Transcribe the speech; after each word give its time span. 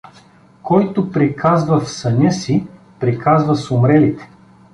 Който 0.63 1.11
приказва 1.11 1.79
в 1.79 1.89
съня 1.91 2.31
си, 2.31 2.67
приказва 2.99 3.55
с 3.55 3.71
умрелите. 3.71 4.29